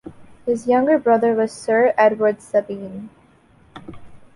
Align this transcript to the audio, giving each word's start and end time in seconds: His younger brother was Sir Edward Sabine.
His 0.47 0.65
younger 0.65 0.97
brother 0.97 1.35
was 1.35 1.51
Sir 1.51 1.93
Edward 1.95 2.41
Sabine. 2.41 3.11